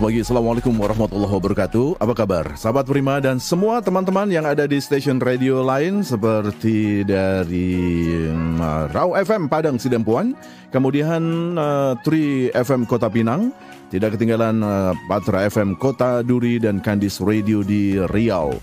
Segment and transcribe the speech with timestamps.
[0.00, 1.86] Selamat pagi, Assalamualaikum warahmatullahi wabarakatuh.
[2.00, 2.56] Apa kabar?
[2.56, 8.56] Sahabat Prima dan semua teman-teman yang ada di stasiun radio lain Seperti dari um,
[8.96, 10.32] Rau FM Padang Sidempuan.
[10.72, 13.52] Kemudian uh, Tri FM Kota Pinang.
[13.92, 18.56] Tidak ketinggalan uh, Patra FM Kota Duri dan Kandis Radio di Riau.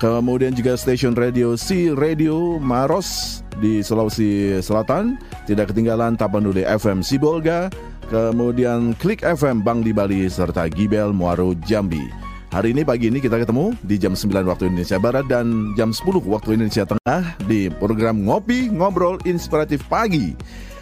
[0.00, 5.20] Kemudian juga stasiun radio Si Radio Maros di Sulawesi Selatan.
[5.44, 7.68] Tidak ketinggalan Tapanuli FM Sibolga
[8.10, 12.02] kemudian Klik FM Bang di Bali, serta Gibel Muaro Jambi.
[12.50, 16.26] Hari ini pagi ini kita ketemu di jam 9 waktu Indonesia Barat dan jam 10
[16.26, 20.34] waktu Indonesia Tengah di program Ngopi Ngobrol Inspiratif Pagi.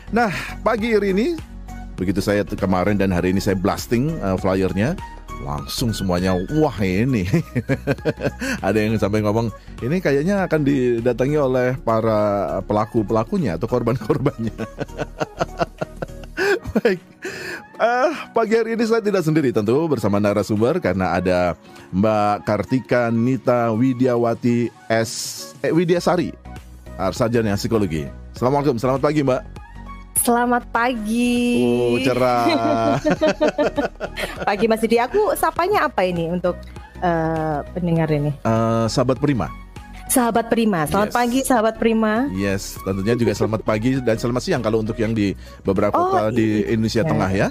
[0.08, 0.32] Nah,
[0.64, 1.36] pagi hari ini,
[2.00, 4.96] begitu saya kemarin dan hari ini saya blasting uh, flyernya,
[5.44, 7.28] langsung semuanya wah ini
[8.66, 9.54] ada yang sampai ngomong
[9.86, 14.50] ini kayaknya akan didatangi oleh para pelaku pelakunya atau korban korbannya
[16.76, 17.00] baik
[17.78, 21.54] Uh, pagi hari ini saya tidak sendiri tentu bersama narasumber karena ada
[21.94, 26.34] Mbak Kartika Nita Widiawati S eh, Widiasari
[27.14, 28.10] sarjana psikologi.
[28.34, 29.42] Assalamualaikum, selamat pagi Mbak.
[30.18, 31.38] Selamat pagi.
[31.62, 32.98] Oh, cerah.
[34.50, 36.58] pagi Mas Didi, aku sapanya apa ini untuk
[36.98, 38.34] uh, pendengar ini?
[38.42, 39.46] Uh, sahabat Prima.
[40.08, 41.16] Sahabat Prima, selamat yes.
[41.20, 42.32] pagi sahabat Prima.
[42.32, 46.32] Yes, tentunya juga selamat pagi dan selamat siang kalau untuk yang di beberapa oh, kota
[46.32, 46.72] di iya.
[46.72, 47.10] Indonesia iya.
[47.12, 47.48] Tengah ya.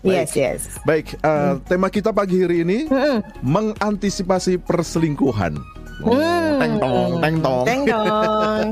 [0.00, 0.14] Baik.
[0.16, 0.60] Yes, yes.
[0.88, 1.68] Baik, uh, hmm.
[1.68, 3.44] tema kita pagi hari ini hmm.
[3.44, 5.60] mengantisipasi perselingkuhan.
[5.98, 6.58] Hmm.
[6.62, 7.64] Teng tong, teng tong.
[7.66, 8.66] Teng tong.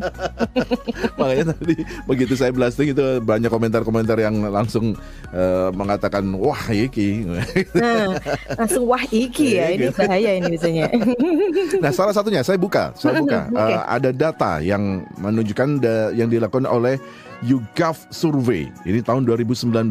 [1.19, 1.75] Makanya tadi
[2.07, 4.95] begitu saya blasting itu banyak komentar-komentar yang langsung
[5.35, 7.27] uh, mengatakan wah iki.
[7.75, 8.15] nah,
[8.55, 9.75] langsung wah iki ya.
[9.75, 10.87] Ini bahaya ini biasanya.
[11.83, 13.51] nah, salah satunya saya buka, saya buka.
[13.51, 13.75] okay.
[13.75, 16.95] uh, ada data yang menunjukkan da yang dilakukan oleh
[17.43, 18.71] YouGov Survey.
[18.87, 19.91] Ini tahun 2019.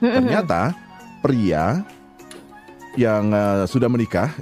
[0.00, 0.74] Ternyata
[1.22, 1.84] pria
[2.98, 4.34] yang uh, sudah menikah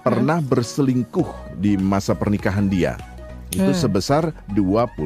[0.00, 2.96] pernah berselingkuh di masa pernikahan dia.
[3.50, 3.80] Itu hmm.
[3.80, 5.00] sebesar 20%.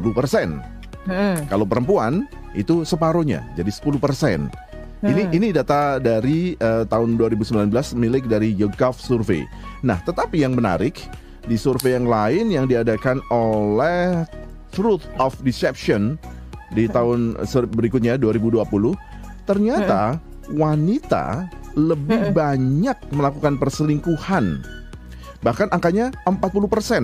[1.05, 1.37] Hmm.
[1.49, 3.99] Kalau perempuan itu separuhnya, jadi 10%.
[5.05, 5.13] Hmm.
[5.13, 7.69] Ini ini data dari uh, tahun 2019
[7.99, 9.45] milik dari YouGov Survey.
[9.85, 10.97] Nah, tetapi yang menarik
[11.45, 14.25] di survei yang lain yang diadakan oleh
[14.73, 16.17] Truth of Deception
[16.73, 17.37] di tahun
[17.77, 18.65] berikutnya 2020,
[19.45, 20.57] ternyata hmm.
[20.57, 22.35] wanita lebih hmm.
[22.35, 24.63] banyak melakukan perselingkuhan
[25.45, 26.41] Bahkan angkanya 40
[26.73, 27.03] persen.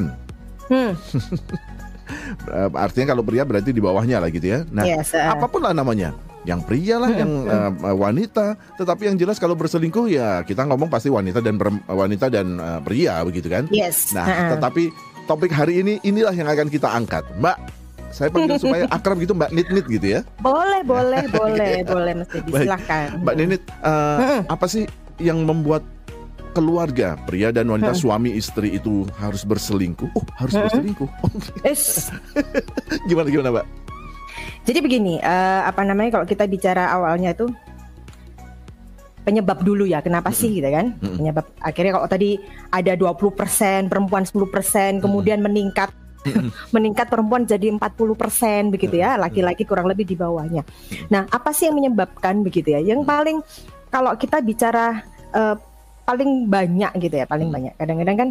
[0.73, 0.97] Hmm.
[2.75, 4.59] Artinya kalau pria berarti di bawahnya lah gitu ya.
[4.73, 5.37] Nah, yes, uh.
[5.37, 8.57] apa pun lah namanya, yang pria lah, hmm, yang uh, wanita.
[8.81, 13.21] Tetapi yang jelas kalau berselingkuh ya kita ngomong pasti wanita dan wanita dan uh, pria
[13.23, 13.69] begitu kan.
[13.71, 14.11] Yes.
[14.17, 14.51] Nah, uh.
[14.57, 14.91] tetapi
[15.29, 17.59] topik hari ini inilah yang akan kita angkat, Mbak.
[18.11, 20.21] Saya panggil supaya akrab gitu Mbak Nit Nit gitu ya.
[20.43, 23.23] Boleh, boleh, boleh, boleh mesti silakan.
[23.23, 24.41] Mbak Nit, uh, hmm.
[24.51, 24.85] apa sih
[25.21, 25.85] yang membuat
[26.51, 28.03] keluarga pria dan wanita hmm.
[28.03, 30.11] suami istri itu harus berselingkuh.
[30.15, 30.65] Oh, harus hmm.
[30.67, 31.11] berselingkuh.
[31.65, 32.11] es.
[33.09, 33.67] gimana gimana, Mbak?
[34.69, 37.49] Jadi begini, uh, apa namanya kalau kita bicara awalnya itu
[39.25, 40.97] penyebab dulu ya, kenapa sih gitu kan?
[41.01, 41.17] Hmm.
[41.17, 42.37] Penyebab akhirnya kalau tadi
[42.69, 45.91] ada 20% perempuan 10% kemudian meningkat
[46.77, 47.81] meningkat perempuan jadi 40%
[48.69, 50.67] begitu ya, laki-laki kurang lebih di bawahnya.
[51.09, 52.81] Nah, apa sih yang menyebabkan begitu ya?
[52.85, 53.39] Yang paling
[53.89, 55.01] kalau kita bicara
[55.33, 55.57] uh,
[56.11, 57.57] paling banyak gitu ya paling hmm.
[57.57, 57.75] banyak.
[57.79, 58.29] Kadang-kadang kan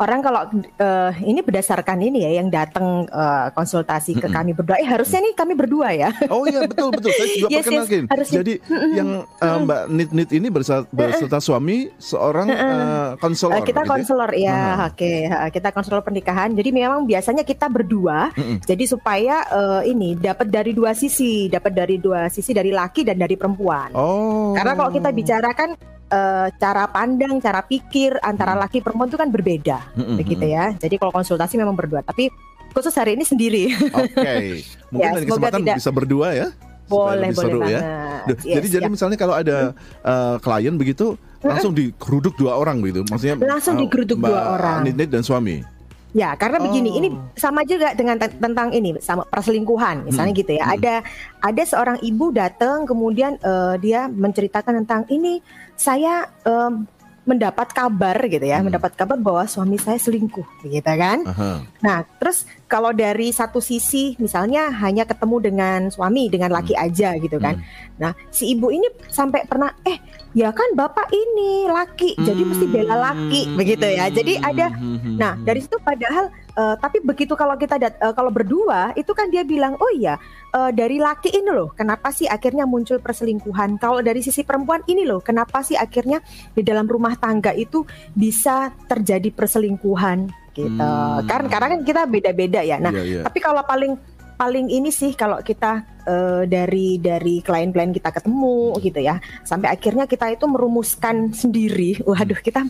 [0.00, 0.40] orang kalau
[0.80, 5.34] uh, ini berdasarkan ini ya yang datang uh, konsultasi ke kami berdua eh harusnya nih
[5.36, 6.10] kami berdua ya.
[6.32, 7.12] Oh iya betul betul.
[7.14, 8.02] Saya juga yes, perkenalkan.
[8.18, 8.54] yes, jadi
[8.96, 9.10] yang
[9.40, 13.92] uh, mbak Nit Nit ini berserta, berserta suami seorang uh, konselor uh, kita gitu ya?
[13.92, 14.60] konselor ya, ya
[14.90, 15.50] oke okay.
[15.52, 16.50] kita konselor pernikahan.
[16.56, 18.32] Jadi memang biasanya kita berdua.
[18.62, 21.46] Jadi supaya uh, ini dapat dari dua sisi.
[21.52, 23.92] Dapat dari dua sisi dari laki dan dari perempuan.
[23.94, 24.52] Oh.
[24.56, 28.62] Karena kalau kita bicarakan uh, cara pandang, cara pikir antara hmm.
[28.68, 30.16] laki perempuan itu kan berbeda, mm-hmm.
[30.20, 30.76] begitu ya.
[30.76, 32.28] Jadi kalau konsultasi memang berdua, tapi
[32.76, 33.72] khusus hari ini sendiri.
[33.96, 34.44] Oke, okay.
[34.92, 35.76] mungkin ya, kesempatan tidak...
[35.80, 36.48] bisa berdua ya.
[36.92, 37.80] Boleh, boleh seru, ya.
[38.28, 39.72] Yes, jadi jadi misalnya kalau ada
[40.04, 44.84] uh, klien begitu langsung digeruduk dua orang begitu, maksudnya langsung uh, digeruduk dua orang.
[44.84, 45.64] Nit dan suami.
[46.12, 46.68] Ya, karena oh.
[46.68, 47.32] begini, ini oh.
[47.40, 50.40] sama juga dengan tentang ini sama perselingkuhan, misalnya hmm.
[50.44, 50.64] gitu ya.
[50.68, 50.74] Hmm.
[50.76, 50.94] Ada
[51.40, 55.40] ada seorang ibu datang kemudian uh, dia menceritakan tentang ini
[55.72, 56.84] saya um,
[57.24, 58.68] mendapat kabar gitu ya, hmm.
[58.68, 61.24] mendapat kabar bahwa suami saya selingkuh, gitu kan.
[61.24, 61.56] Uh -huh.
[61.80, 66.84] Nah, terus kalau dari satu sisi misalnya hanya ketemu dengan suami dengan laki Hmm.
[66.88, 67.60] aja gitu kan.
[68.00, 70.00] Nah, si ibu ini sampai pernah eh
[70.32, 73.56] ya kan bapak ini laki jadi mesti bela laki Hmm.
[73.60, 74.08] begitu ya.
[74.08, 75.20] Jadi ada Hmm.
[75.20, 79.28] Nah, dari situ padahal eh, tapi begitu kalau kita dat- eh, kalau berdua itu kan
[79.28, 80.20] dia bilang, "Oh iya,
[80.52, 83.80] eh, dari laki ini loh, kenapa sih akhirnya muncul perselingkuhan?
[83.80, 86.20] Kalau dari sisi perempuan ini loh, kenapa sih akhirnya
[86.52, 90.76] di dalam rumah tangga itu bisa terjadi perselingkuhan?" Gitu.
[90.76, 91.24] Hmm.
[91.26, 92.76] Kan karena kan kita beda-beda ya.
[92.78, 93.20] Nah, Iya, iya.
[93.24, 93.96] tapi kalau paling
[94.32, 100.10] paling ini sih kalau kita eh, dari dari klien-klien kita ketemu gitu ya sampai akhirnya
[100.10, 102.66] kita itu merumuskan sendiri waduh kita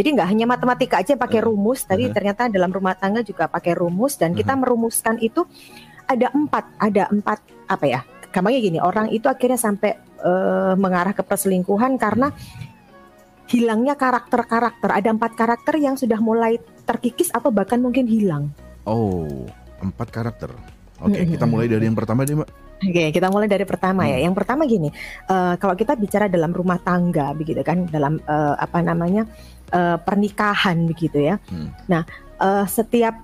[0.00, 2.16] jadi nggak hanya matematika aja pakai rumus tapi Uh-huh.
[2.16, 4.64] ternyata dalam rumah tangga juga pakai rumus dan kita Uh-huh.
[4.64, 5.44] merumuskan itu
[6.08, 7.38] ada empat ada empat
[7.68, 8.00] apa ya
[8.32, 12.32] gampangnya gini orang itu akhirnya sampai eh, mengarah ke perselingkuhan karena
[13.50, 16.56] hilangnya karakter-karakter ada empat karakter yang sudah mulai
[16.90, 18.50] terkikis atau bahkan mungkin hilang
[18.82, 19.46] Oh,
[19.78, 20.50] empat karakter.
[20.98, 21.32] Oke, Mm-mm.
[21.32, 22.48] kita mulai dari yang pertama deh, Mbak.
[22.80, 24.16] Oke, kita mulai dari pertama ya.
[24.16, 24.24] Hmm.
[24.26, 24.88] Yang pertama gini,
[25.28, 29.28] eh, kalau kita bicara dalam rumah tangga begitu kan, dalam eh, apa namanya
[29.68, 31.36] eh, pernikahan begitu ya.
[31.52, 31.70] Hmm.
[31.86, 32.02] Nah,
[32.40, 33.20] eh, setiap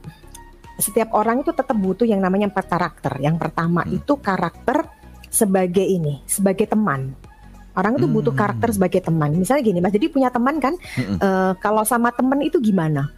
[0.77, 3.17] setiap orang itu tetap butuh yang namanya empat karakter.
[3.19, 3.97] Yang pertama Hmm.
[3.97, 4.85] itu karakter
[5.33, 7.17] sebagai ini, sebagai teman.
[7.73, 8.41] Orang itu butuh Hmm.
[8.41, 9.33] karakter sebagai teman.
[9.33, 13.09] Misalnya gini, Mas, jadi punya teman kan, eh, kalau sama teman itu gimana?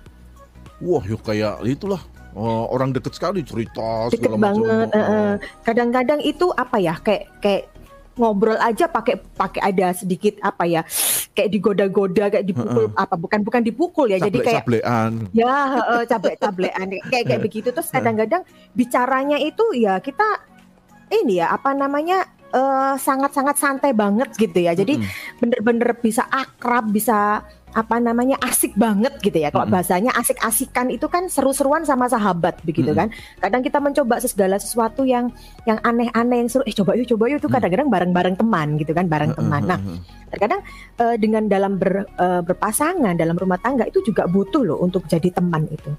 [0.79, 2.03] Wah, yuk kayak itulah.
[2.39, 4.63] Oh, orang deket sekali cerita deket segala macam.
[4.63, 4.89] banget.
[4.95, 5.33] Eh, eh.
[5.67, 7.63] Kadang-kadang itu apa ya kayak kayak
[8.19, 10.83] ngobrol aja pakai pakai ada sedikit apa ya
[11.33, 15.11] kayak digoda-goda kayak dipukul apa bukan bukan dipukul ya jadi kayak Cablek-cablekan.
[15.31, 18.43] ya eh, cablek-cablekan kayak kayak begitu terus kadang-kadang
[18.75, 20.27] bicaranya itu ya kita
[21.15, 24.99] ini ya apa namanya eh, sangat-sangat santai banget gitu ya jadi
[25.39, 27.47] bener-bener bisa akrab bisa
[27.77, 29.53] apa namanya asik banget gitu ya.
[29.53, 33.13] Kalau bahasanya asik-asikan itu kan seru-seruan sama sahabat begitu kan.
[33.39, 35.29] Kadang kita mencoba segala sesuatu yang
[35.65, 37.39] yang aneh-aneh yang seru eh coba yuk coba yuk.
[37.41, 37.55] Itu Mm.
[37.61, 39.63] kadang-kadang bareng-bareng teman gitu kan bareng teman.
[39.65, 39.81] Nah
[40.29, 40.61] terkadang
[41.01, 45.29] eh, dengan dalam ber- eh, berpasangan dalam rumah tangga itu juga butuh loh untuk jadi
[45.33, 45.93] teman itu.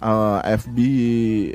[0.00, 0.78] uh, FB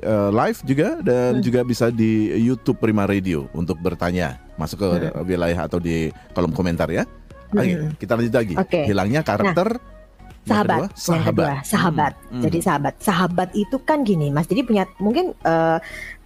[0.02, 1.44] uh, live juga dan Hmm.
[1.44, 5.26] juga bisa di YouTube Prima Radio untuk bertanya masuk ke Hmm.
[5.26, 7.06] wilayah atau di kolom komentar ya.
[7.52, 7.92] Oke, Hmm.
[7.96, 8.56] kita lanjut lagi.
[8.56, 8.88] Oke.
[8.88, 10.01] Hilangnya karakter yang
[10.48, 12.14] sahabat, kedua, yang kedua sahabat.
[12.30, 12.44] Hmm.
[12.44, 14.50] Jadi sahabat, sahabat itu kan gini, Mas.
[14.50, 15.78] Jadi punya mungkin eh,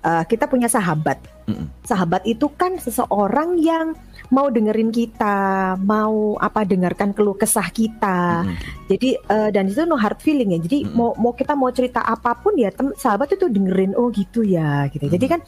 [0.05, 1.19] eh, kita punya sahabat.
[1.45, 1.69] Mm-mm.
[1.86, 3.93] Sahabat itu kan seseorang yang
[4.34, 8.41] mau dengerin kita, mau apa dengarkan keluh kesah kita.
[8.50, 8.57] Mm-mm.
[8.89, 10.60] Jadi eh, dan itu no hard feeling ya.
[10.63, 10.98] Jadi Mm-mm.
[10.98, 14.89] mau mau kita mau cerita apa pun ya tem- sahabat itu dengerin oh gitu ya
[14.89, 15.05] gitu.
[15.05, 15.41] Jadi kan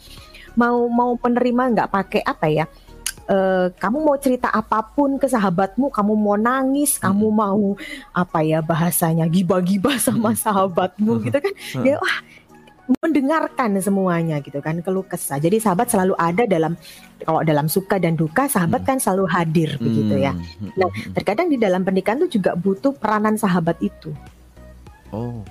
[0.54, 2.64] mau mau penerima nggak pakai apa ya?
[3.28, 7.76] Eh, kamu mau cerita apa pun ke sahabatmu, kamu mau nangis, kamu mau
[8.16, 11.54] apa ya bahasanya gibah-gibah sama sahabatmu gitu kan?
[11.84, 12.18] Ya wah
[13.04, 15.36] mendengarkan semuanya gitu kan keluh kesah.
[15.36, 16.72] Jadi sahabat selalu ada dalam
[17.20, 20.32] kalau dalam suka dan duka sahabat kan selalu hadir begitu ya.
[20.72, 24.10] Nah, Terkadang di dalam pernikahan tuh juga butuh peranan sahabat itu.
[25.12, 25.44] oh,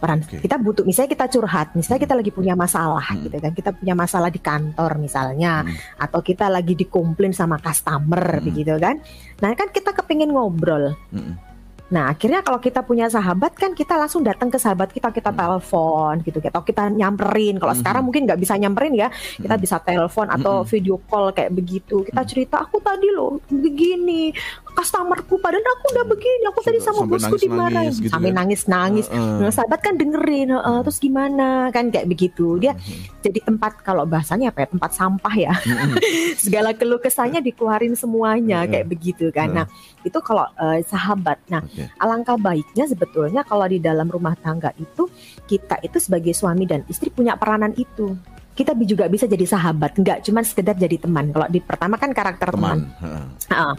[0.00, 0.40] Peran Oke.
[0.40, 3.28] kita butuh misalnya kita curhat, misalnya kita lagi punya masalah Hmm.
[3.28, 3.52] gitu kan.
[3.52, 5.76] Kita punya masalah di kantor misalnya Hmm.
[6.00, 8.44] atau kita lagi dikomplain sama customer Hmm.
[8.48, 8.96] begitu kan.
[9.44, 10.96] Nah, kan kita kepingin ngobrol.
[11.12, 11.52] Mm-mm.
[11.90, 16.22] Nah, akhirnya kalau kita punya sahabat kan kita langsung datang ke sahabat kita, kita telepon
[16.22, 17.58] gitu, atau kita nyamperin.
[17.58, 17.80] Kalau Mhm.
[17.82, 19.62] sekarang mungkin nggak bisa nyamperin ya, kita Mhm.
[19.66, 20.70] bisa telepon atau Mhm.
[20.70, 22.06] video call kayak begitu.
[22.06, 22.28] Kita Mhm.
[22.30, 24.30] cerita, aku tadi loh begini,
[24.72, 28.36] customerku padahal aku udah begini, aku tadi sama sampai bosku dimarahin, gitu sampai ya?
[28.36, 29.06] nangis-nangis.
[29.08, 29.36] Heeh.
[29.40, 30.82] Nah, sahabat kan dengerin, "Heeh, Mhm.
[30.82, 32.56] terus gimana kan kayak begitu.
[32.58, 33.20] Dia Mhm.
[33.20, 35.52] jadi tempat kalau bahasanya apa ya, tempat sampah ya.
[35.52, 35.94] Mhm.
[36.44, 38.70] Segala keluh kesahnya dikeluarin semuanya Heeh.
[38.70, 39.48] kayak begitu kan.
[39.52, 39.66] Nah,
[40.00, 41.38] itu kalau eh, sahabat.
[41.48, 41.84] Nah, Oke.
[41.96, 45.10] alangkah baiknya sebetulnya kalau di dalam rumah tangga itu
[45.44, 48.16] kita itu sebagai suami dan istri punya peranan itu.
[48.50, 51.32] Kita juga bisa jadi sahabat, nggak cuma sekedar jadi teman.
[51.32, 52.92] Kalau di pertama kan karakter teman.
[52.92, 53.24] Teman.
[53.48, 53.74] Heeh.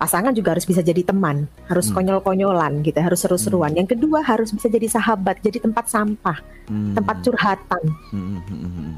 [0.00, 2.00] Pasangan juga harus bisa jadi teman, harus Hmm.
[2.00, 3.76] konyol-konyolan gitu, harus seru-seruan.
[3.76, 6.40] Yang kedua harus bisa jadi sahabat, jadi tempat sampah,
[6.72, 6.96] Hmm.
[6.96, 7.82] tempat curhatan.
[8.08, 8.92] Hmm, hmm, hmm, hmm.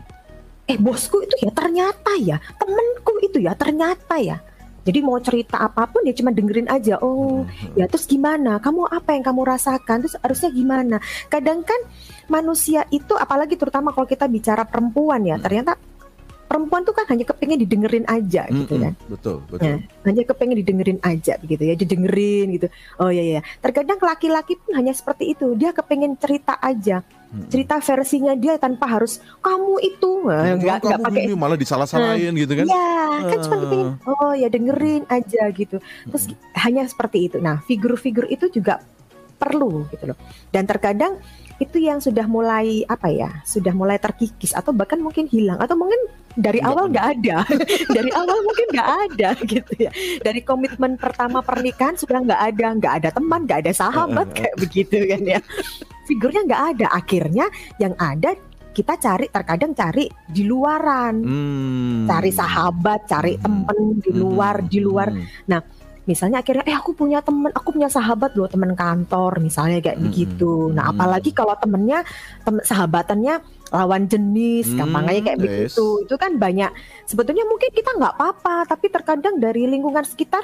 [0.70, 4.38] Eh bosku itu ya ternyata ya, temenku itu ya ternyata ya.
[4.82, 6.98] Jadi mau cerita apa pun ya cuma dengerin aja.
[7.02, 8.58] Oh, Hmm, ya terus gimana?
[8.58, 10.06] Kamu apa yang kamu rasakan?
[10.06, 10.96] Terus harusnya gimana?
[11.26, 11.78] Kadang kan
[12.26, 15.42] manusia itu apalagi terutama kalau kita bicara perempuan ya, Hmm.
[15.42, 15.78] ternyata
[16.52, 18.92] perempuan tuh kan hanya kepengen didengerin aja hmm, gitu kan.
[19.08, 19.74] Betul, Ya, betul.
[20.04, 22.68] hanya kepengen didengerin aja begitu ya, didengerin gitu.
[23.00, 23.40] Oh iya iya.
[23.64, 25.56] Terkadang laki-laki pun hanya seperti itu.
[25.56, 27.00] Dia kepengen cerita aja,
[27.48, 32.32] cerita versinya dia tanpa harus kamu itu Nah, Jangan nggak nggak kamu pakai malah disalah-salahin
[32.36, 32.66] gitu kan.
[32.68, 32.92] Ya,
[33.32, 33.60] kan cuma Ah.
[33.64, 35.76] kepengen oh ya dengerin aja gitu.
[35.80, 36.36] Terus Hmm.
[36.60, 37.40] hanya seperti itu.
[37.40, 38.84] Nah, figur-figur itu juga
[39.42, 40.18] perlu gitu loh.
[40.54, 41.18] Dan terkadang
[41.58, 45.98] itu yang sudah mulai apa ya, sudah mulai terkikis atau bahkan mungkin hilang atau mungkin
[46.32, 47.44] dari awal nggak ada,
[47.96, 49.90] dari awal mungkin nggak ada gitu ya.
[50.22, 55.06] Dari komitmen pertama pernikahan sudah nggak ada, nggak ada teman, nggak ada sahabat kayak begitu
[55.10, 55.40] kan ya.
[56.08, 56.86] Figurnya nggak ada.
[56.94, 57.46] Akhirnya
[57.78, 58.34] yang ada
[58.72, 62.08] kita cari terkadang cari di luaran Hmm.
[62.08, 63.68] cari sahabat, cari Hmm.
[63.68, 64.68] temen di luar, Hmm.
[64.72, 65.08] di luar.
[65.12, 65.24] Hmm.
[66.02, 70.06] Misalnya akhirnya, eh aku punya temen, aku punya sahabat loh temen kantor, misalnya kayak Hmm.
[70.10, 70.74] begitu.
[70.74, 70.98] Nah Hmm.
[70.98, 72.02] apalagi kalau temennya,
[72.42, 73.38] temen sahabatannya
[73.70, 75.44] lawan jenis, Hmm, gampangnya kayak yes.
[75.46, 75.86] begitu.
[76.04, 76.70] Itu kan banyak.
[77.06, 80.42] Sebetulnya mungkin kita nggak apa-apa, tapi terkadang dari lingkungan sekitar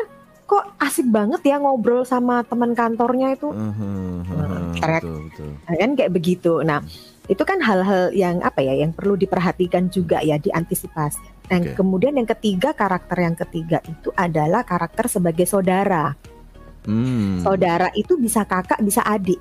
[0.48, 5.50] kok asik banget ya ngobrol sama teman kantornya itu, Hmm, hmm, hmm, Hmm, Betul, betul.
[5.68, 6.52] Nah, kan kayak begitu.
[6.64, 6.80] Nah
[7.28, 11.37] itu kan hal-hal yang apa ya, yang perlu diperhatikan juga ya, diantisipasi.
[11.48, 11.74] Dan Oke.
[11.80, 16.12] kemudian yang ketiga karakter yang ketiga itu adalah karakter sebagai saudara.
[16.84, 17.40] Hmm.
[17.40, 19.40] Saudara itu bisa kakak, bisa adik.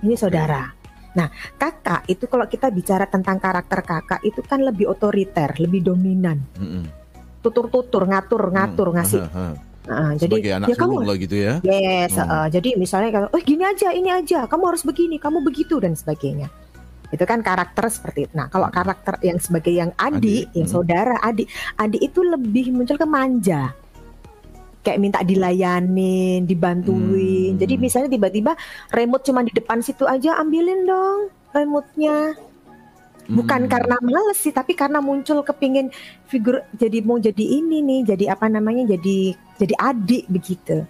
[0.00, 0.72] Ini saudara.
[1.16, 6.44] Nah, kakak itu kalau kita bicara tentang karakter kakak itu kan lebih otoriter, lebih dominan,
[6.56, 6.84] Hmm, hmm.
[7.40, 8.96] tutur-tutur, ngatur-ngatur, Hmm.
[9.00, 9.22] ngasih.
[9.28, 9.44] Ha.
[9.88, 11.54] Nah, jadi anak ya kamu lah gitu ya.
[11.64, 12.28] Yes, Hmm.
[12.28, 15.96] uh, jadi misalnya kalau, oh gini aja, ini aja, kamu harus begini, kamu begitu dan
[15.96, 16.52] sebagainya.
[17.08, 18.34] Itu kan karakter seperti itu.
[18.36, 20.74] Nah, kalau karakter yang sebagai yang adik, Adik, yang hmm.
[20.76, 21.48] saudara, adik,
[21.80, 23.72] adik itu lebih muncul ke manja.
[24.84, 27.56] Kayak minta dilayanin, dibantuin.
[27.56, 27.60] Hmm.
[27.60, 28.52] Jadi misalnya tiba-tiba
[28.92, 32.36] remote cuma di depan situ aja, ambilin dong remote-nya.
[33.28, 33.72] Bukan Hmm.
[33.72, 35.92] karena males sih, tapi karena muncul kepingin
[36.32, 40.88] figur jadi mau jadi ini nih, jadi apa namanya, jadi jadi adik begitu.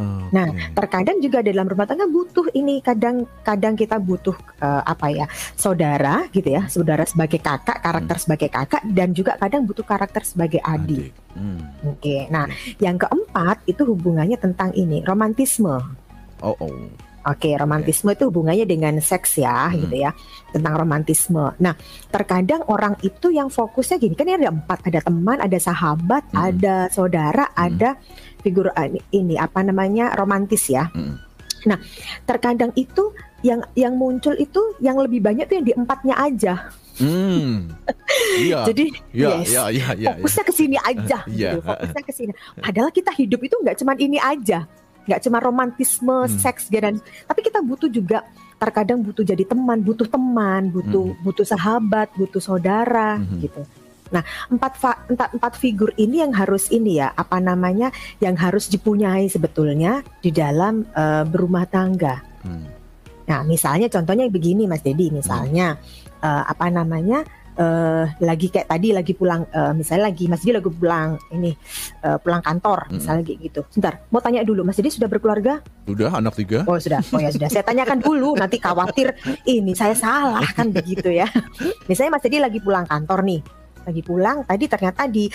[0.00, 0.32] Oke.
[0.32, 4.32] Nah, terkadang juga dalam rumah tangga butuh ini kadang-kadang kita butuh
[4.64, 9.68] eh, apa ya saudara gitu ya saudara sebagai kakak karakter sebagai kakak dan juga kadang
[9.68, 11.12] butuh karakter sebagai adik.
[11.12, 11.12] Adik.
[11.36, 11.60] Hmm.
[11.84, 12.48] Oke, nah
[12.80, 15.76] yang keempat itu hubungannya tentang ini romantisme.
[16.42, 16.88] Oh, oh.
[17.22, 19.86] Oke, romantisme itu hubungannya dengan seks ya, Hmm.
[19.86, 20.10] gitu ya,
[20.50, 21.54] tentang romantisme.
[21.62, 21.74] Nah,
[22.10, 26.50] terkadang orang itu yang fokusnya gini, kan ini ada empat, ada teman, ada sahabat, Hmm.
[26.50, 27.66] ada saudara, Hmm.
[27.70, 27.90] ada
[28.42, 30.90] figur eh, ini apa namanya romantis ya.
[30.90, 31.14] Hmm.
[31.62, 31.78] Nah,
[32.26, 33.14] terkadang itu
[33.46, 36.54] yang yang muncul itu yang lebih banyak tuh yang di empatnya aja.
[36.98, 37.70] Hmm.
[38.32, 38.64] Iya.
[38.68, 39.48] Jadi Iya, yes.
[39.48, 40.10] iya, iya, iya.
[40.18, 41.60] fokusnya ke sini aja, Iya, gitu.
[41.64, 42.32] fokusnya ke sini.
[42.58, 44.64] Padahal kita hidup itu nggak cuma ini aja,
[45.06, 46.38] nggak cuma romantisme, Hmm.
[46.38, 48.22] seks dan, tapi kita butuh juga
[48.58, 53.42] terkadang butuh jadi teman, butuh teman, butuh butuh sahabat, butuh saudara, Hmm.
[53.42, 53.62] gitu.
[54.12, 57.90] Nah, empat fa- empat empat figur ini yang harus ini ya, apa namanya,
[58.20, 62.20] yang harus dipunyai sebetulnya di dalam eh, berumah tangga.
[62.44, 62.68] Hmm.
[63.26, 65.80] Nah, misalnya contohnya begini Mas Dedi, misalnya
[66.22, 70.68] eh, apa namanya eh, lagi kayak tadi lagi pulang, eh, misalnya lagi Mas Dedi lagi
[70.68, 71.52] pulang ini
[72.00, 72.94] eh, pulang kantor, Mm.
[72.96, 73.60] misalnya gitu.
[73.68, 75.60] Sebentar, mau tanya dulu, Mas Dedi sudah berkeluarga?
[75.84, 76.64] Udah anak tiga?
[76.64, 77.48] Oh sudah, oh ya sudah.
[77.48, 79.12] Saya tanyakan dulu, nanti khawatir
[79.44, 81.28] ini saya salah kan begitu ya.
[81.86, 83.40] Misalnya Mas Dedi lagi pulang kantor nih,
[83.82, 85.26] lagi pulang tadi ternyata di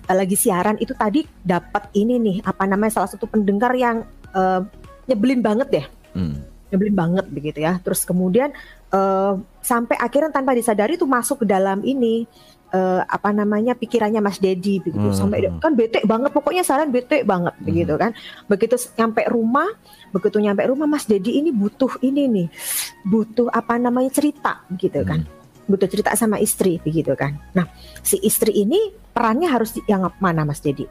[0.00, 4.60] eh, lagi siaran itu tadi dapat ini nih apa namanya salah satu pendengar yang eh,
[5.06, 6.42] nyebelin banget deh Hmm.
[6.70, 7.78] Nyebelin banget begitu ya.
[7.82, 8.54] Terus kemudian
[8.90, 12.24] eh, sampai akhirnya tanpa disadari tuh masuk ke dalam ini
[12.70, 15.10] uh, apa namanya pikirannya Mas Dedi begitu.
[15.10, 15.16] Hmm.
[15.16, 17.66] sampai kan bete banget pokoknya saran bete banget Hmm.
[17.66, 18.10] begitu kan.
[18.46, 19.68] Begitu nyampe rumah
[20.10, 22.48] begitu nyampe rumah Mas Dedi ini butuh ini nih
[23.06, 25.26] butuh apa namanya cerita begitu kan.
[25.70, 27.38] Butuh cerita sama istri begitu kan.
[27.54, 27.66] Nah
[28.02, 30.86] si istri ini perannya harus yang mana Mas Dedi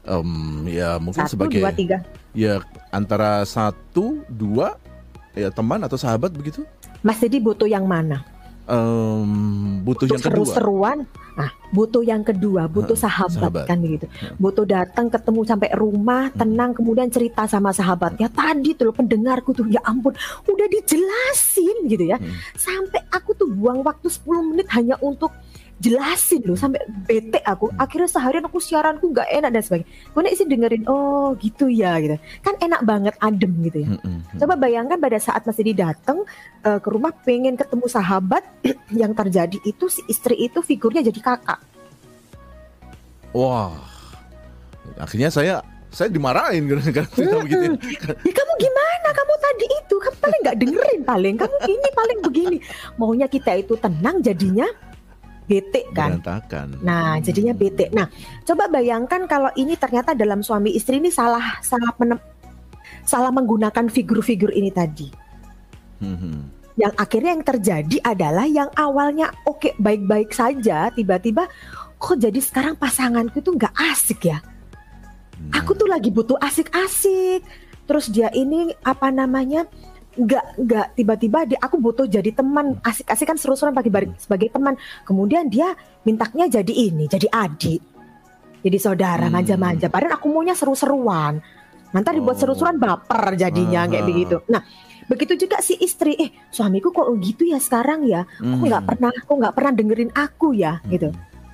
[0.00, 2.00] Em, ya mungkin satu sebagai dua tiga.
[2.32, 4.80] ya antara satu dua
[5.40, 6.62] ya teman atau sahabat begitu.
[7.00, 8.20] Mas Dedi butuh yang mana
[8.70, 10.46] Em, butuh butuh yang kedua.
[10.46, 10.98] seru-seruan
[11.32, 13.64] nah butuh yang kedua butuh Heeh, sahabat, sahabat.
[13.64, 14.34] kan begitu Heeh.
[14.36, 19.66] butuh datang ketemu sampai rumah tenang kemudian cerita sama sahabatnya tadi tuh loh pendengarku tuh
[19.66, 22.30] ya ampun udah dijelasin gitu ya Hmm.
[22.54, 25.34] sampai aku tuh buang waktu 10 menit hanya untuk
[25.80, 30.36] jelasin loh sampai bete aku akhirnya seharian aku siaranku nggak enak dan sebagainya gue nih
[30.36, 33.88] sih dengerin oh gitu ya gitu kan enak banget adem gitu ya.
[34.36, 36.28] Coba bayangkan pada saat Mas Didi datang
[36.62, 38.44] eh, ke rumah pengen ketemu sahabat
[39.00, 41.60] yang terjadi itu si istri itu figurnya jadi kakak.
[43.32, 43.72] Wah,
[45.00, 47.64] akhirnya saya saya dimarahin karena cerita begitu.
[47.64, 48.14] ya.
[48.20, 49.08] Ya kamu gimana?
[49.10, 51.34] Kamu tadi itu kamu paling nggak dengerin paling.
[51.40, 52.58] Kamu ini paling begini.
[53.00, 54.68] Maunya kita itu tenang jadinya
[55.50, 56.22] bete kan.
[56.22, 56.78] Berantakan.
[56.86, 57.90] Nah, jadinya bete.
[57.90, 58.06] Nah,
[58.46, 62.22] coba bayangkan kalau ini ternyata dalam suami istri ini salah salah menem-
[63.02, 65.10] salah menggunakan figur-figur ini tadi.
[65.98, 66.40] Hmm, hmm.
[66.80, 71.44] yang akhirnya yang terjadi adalah yang awalnya oke baik-baik saja tiba-tiba
[72.00, 74.40] kok jadi sekarang pasanganku itu nggak asik ya
[75.40, 75.56] Hmm.
[75.56, 77.40] aku tuh lagi butuh asik-asik
[77.84, 79.64] terus dia ini apa namanya
[80.10, 82.78] nggak nggak tiba-tiba dia aku butuh jadi teman.
[82.82, 84.74] Asik-asik kan seru-seruan bagi bagi- sebagai teman.
[85.06, 85.70] Kemudian dia
[86.02, 87.80] mintanya jadi ini jadi adik.
[88.60, 89.34] Jadi saudara Hmm.
[89.34, 89.86] manja-manja.
[89.88, 91.38] Padahal aku maunya seru-seruan.
[91.90, 92.40] Nanti dibuat Oh.
[92.42, 94.08] seru-seruan baper jadinya kayak Ah.
[94.08, 94.36] begitu.
[94.46, 94.62] Nah
[95.06, 98.22] begitu juga si istri eh suamiku kok gitu ya sekarang ya?
[98.38, 98.62] Hmm.
[98.62, 101.10] nggak pernah kok nggak pernah dengerin aku ya gitu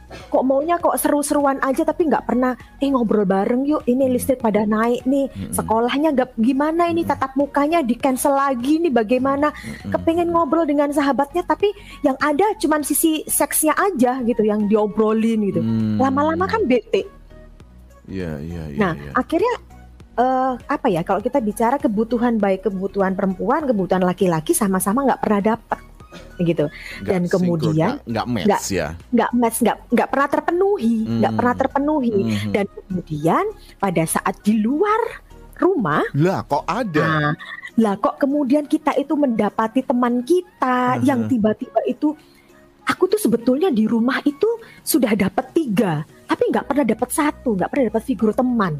[0.07, 4.62] kok maunya kok seru-seruan aja tapi nggak pernah eh ngobrol bareng yuk ini listrik pada
[4.62, 9.90] naik nih sekolahnya nggak gimana ini tatap mukanya di cancel lagi nih bagaimana Hmm.
[9.90, 15.61] kepengen ngobrol dengan sahabatnya tapi yang ada cuman sisi seksnya aja gitu yang diobrolin gitu
[15.61, 15.99] Hmm.
[15.99, 17.07] lama-lama kan bete
[18.07, 18.79] Iya, iya, iya.
[18.79, 19.11] nah iya.
[19.12, 19.55] akhirnya
[20.16, 25.42] eh, apa ya kalau kita bicara kebutuhan baik kebutuhan perempuan kebutuhan laki-laki sama-sama nggak pernah
[25.55, 25.81] dapat
[26.38, 28.94] gitu Nggak dan kemudian nggak- match ya.
[29.09, 31.38] nggak match nggak nggak pernah terpenuhi nggak Hmm.
[31.38, 32.52] pernah terpenuhi Hmm.
[32.52, 33.44] dan kemudian
[33.76, 35.00] pada saat di luar
[35.57, 37.00] rumah Lah, kok ada?
[37.00, 37.33] nah,
[37.76, 41.02] lah kok kemudian kita itu mendapati teman kita Mhm.
[41.02, 42.12] yang tiba-tiba itu
[42.83, 44.46] aku tuh sebetulnya di rumah itu
[44.81, 45.92] sudah dapat tiga
[46.24, 48.76] tapi nggak pernah dapat satu nggak pernah dapat figur teman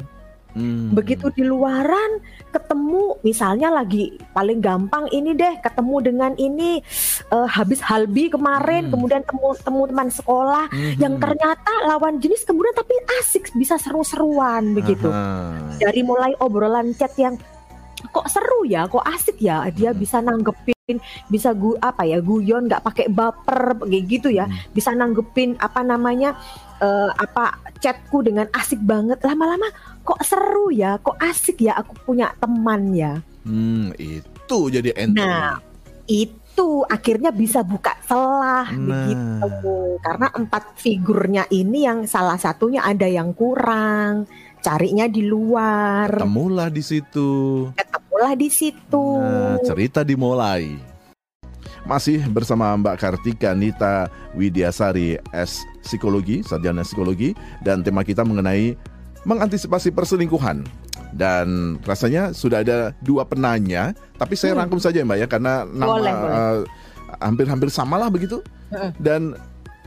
[0.57, 0.89] Hmm.
[0.89, 2.17] begitu di luaran
[2.49, 6.81] ketemu misalnya lagi paling gampang ini deh ketemu dengan ini
[7.29, 8.97] eh, habis halbi kemarin Hmm.
[8.97, 10.97] kemudian temu temu teman sekolah Mhm.
[10.97, 15.77] yang ternyata lawan jenis kemudian tapi asik bisa seru-seruan begitu Aha.
[15.77, 17.37] dari mulai obrolan chat yang
[17.97, 19.97] kok seru ya kok asik ya dia Hmm.
[19.97, 24.55] bisa nanggepin bisa gu apa ya guyon nggak pakai baper kayak gitu ya Hmm.
[24.71, 26.37] bisa nanggepin apa namanya
[26.77, 29.67] eh, apa chatku dengan asik banget lama-lama
[30.01, 35.23] kok seru ya kok asik ya aku punya teman ya Hmm, itu jadi entry.
[35.23, 35.55] Nah,
[36.03, 39.07] itu akhirnya bisa buka celah Nah.
[39.07, 39.51] begitu
[39.97, 46.83] karena empat figurnya ini yang salah satunya ada yang kurang carinya di luar Temulah di
[46.83, 47.29] situ.
[48.17, 50.73] Ketemulah di situ Nah, cerita dimulai.
[51.85, 57.31] Masih bersama Mbak Kartika Nita Widyasari S Psikologi, Sarjana Psikologi
[57.63, 58.75] dan tema kita mengenai
[59.23, 60.65] mengantisipasi perselingkuhan.
[61.15, 64.65] Dan rasanya sudah ada dua penanya, tapi saya Hmm.
[64.65, 66.35] rangkum saja ya Mbak ya karena nama Boleh, boleh.
[66.35, 66.57] eh,
[67.23, 68.43] hampir-hampir sama lah begitu.
[68.67, 68.91] Mm-mm.
[68.99, 69.39] Dan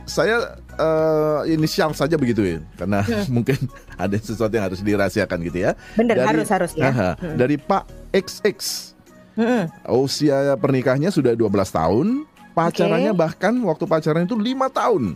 [0.09, 3.29] saya eh, inisial saja begitu ya, karena Hmm.
[3.37, 3.57] mungkin
[3.95, 5.77] ada sesuatu yang harus dirahasiakan gitu ya.
[5.95, 7.37] bener dari- harus harus ya Aha, Mm.
[7.37, 8.59] Dari Pak XX
[9.37, 9.63] Mm-mm.
[9.95, 15.15] Usia pernikahannya sudah 12 tahun Pacarannya bahkan waktu pacaran itu lima tahun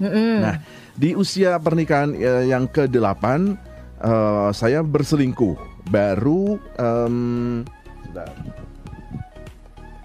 [0.00, 0.34] Mm-mm.
[0.40, 0.56] Nah,
[0.94, 3.24] Di usia pernikahan eh, yang ke-8
[4.00, 5.54] eh, Saya berselingkuh
[5.86, 8.28] Baru sebentar.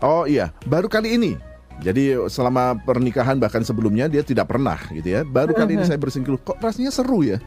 [0.01, 1.32] Oh iya Baru kali ini
[1.77, 5.21] jadi selama pernikahan bahkan sebelumnya dia tidak pernah gitu ya.
[5.21, 5.89] Baru kali ini Mhm.
[5.89, 6.39] saya berselingkuh.
[6.41, 7.38] Kok rasanya seru ya?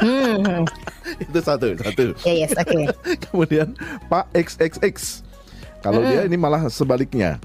[0.00, 0.64] Mm.
[1.24, 2.04] Itu satu, satu.
[2.22, 2.92] ya yes oke
[3.26, 3.72] Kemudian
[4.06, 5.24] Pak XXX.
[5.80, 7.38] Kalau dia ini malah sebaliknya.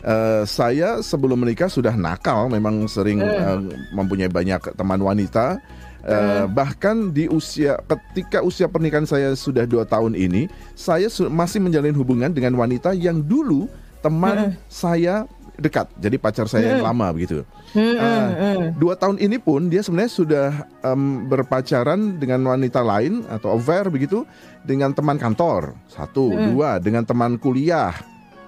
[0.00, 3.56] Eh, saya sebelum menikah sudah nakal, memang sering eh,
[3.90, 5.56] mempunyai banyak teman wanita.
[6.04, 10.44] Eh, bahkan di usia ketika usia pernikahan saya sudah dua tahun ini,
[10.76, 13.64] saya su- masih menjalin hubungan dengan wanita yang dulu
[14.04, 15.24] teman saya
[15.54, 17.46] dekat, jadi pacar saya yang lama begitu.
[17.74, 18.68] Hmm, Ah, hmm, hmm.
[18.78, 20.48] Dua tahun ini pun dia sebenarnya sudah
[20.82, 24.26] em, berpacaran dengan wanita lain atau affair begitu
[24.66, 25.78] dengan teman kantor.
[25.86, 27.94] Satu, dua dengan teman kuliah,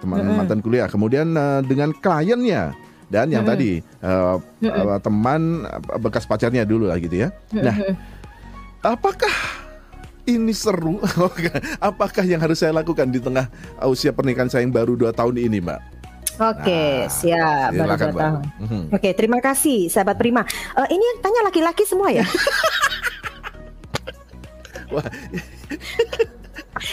[0.03, 2.75] teman mantan kuliah, kemudian eh, dengan kliennya.
[3.07, 5.63] Dan yang tadi eh, eh, teman
[6.03, 7.29] bekas pacarnya dulu lah gitu ya.
[7.55, 7.95] Nah,
[8.83, 9.31] apakah
[10.27, 10.99] ini seru?
[11.79, 13.47] apakah yang harus saya lakukan di tengah
[13.87, 15.81] usia pernikahan saya yang baru dua tahun ini, Mbak?
[16.37, 17.69] Oke, Nah, siap.
[17.73, 18.43] Baru dua tahun.
[18.61, 18.81] Mhm.
[18.93, 20.43] Oke, terima kasih sahabat Prima.
[20.77, 22.25] Eh, ini yang tanya laki-laki semua ya?
[24.93, 25.03] Wah.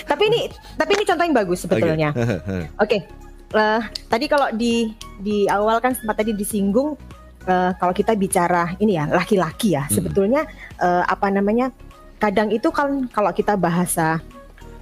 [0.09, 0.39] tapi ini
[0.73, 2.09] tapi ini contoh yang bagus sebetulnya.
[2.83, 2.97] Oke.
[3.53, 6.95] eh, tadi kalau di di awal kan sempat tadi disinggung
[7.43, 9.93] eh, kalau kita bicara ini ya laki-laki ya Hmm.
[9.93, 10.41] sebetulnya
[10.79, 11.69] eh, apa namanya
[12.17, 14.17] kadang itu kan kalau kita bahasa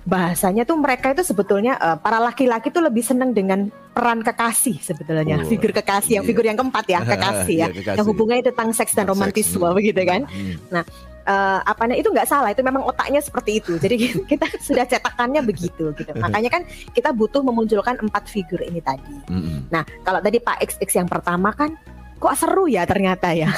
[0.02, 5.44] bahasanya tuh mereka itu sebetulnya eh, para laki-laki tuh lebih seneng dengan peran kekasih sebetulnya
[5.44, 6.30] Oh, figur kekasih yang iya.
[6.34, 7.98] figur yang keempat ya kekasih ya Iya, kekasih.
[8.02, 9.78] yang hubungannya tentang seks dan romantisme hmm.
[9.78, 10.82] begitu kan Hmm.
[11.22, 13.96] eh, apa itu nggak salah itu memang otaknya seperti itu jadi
[14.32, 16.66] kita sudah cetakannya begitu gitu makanya kan
[16.98, 19.70] kita butuh memunculkan empat figur ini tadi Mm-mm.
[19.70, 21.78] nah kalau tadi Pak XX yang pertama kan
[22.18, 23.54] kok seru ya ternyata ya